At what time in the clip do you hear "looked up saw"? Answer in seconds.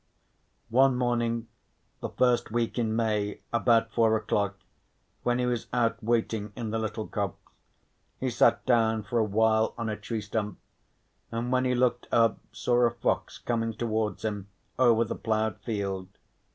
11.75-12.79